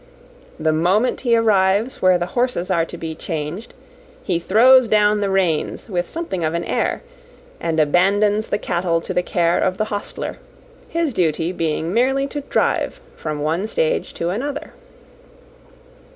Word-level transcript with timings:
The 0.59 0.71
moment 0.73 1.21
he 1.21 1.35
arrives 1.37 2.01
where 2.01 2.17
the 2.17 2.25
horses 2.33 2.71
are 2.71 2.85
to 2.85 2.97
be 2.97 3.13
changed, 3.13 3.75
he 4.23 4.39
throws 4.39 4.87
down 4.87 5.21
the 5.21 5.29
reins 5.29 5.89
with 5.89 6.09
something 6.09 6.43
of 6.43 6.55
an 6.55 6.63
air, 6.63 7.03
and 7.59 7.79
abandons 7.79 8.47
the 8.47 8.57
cattle 8.57 8.99
to 9.01 9.13
the 9.13 9.21
care 9.21 9.59
of 9.59 9.77
the 9.77 9.85
hostler; 9.93 10.39
his 10.89 11.13
duty 11.13 11.51
being 11.51 11.93
merely 11.93 12.25
to 12.29 12.41
drive 12.41 12.99
from 13.15 13.41
one 13.41 13.67
stage 13.67 14.15
to 14.15 14.31
another. 14.31 14.73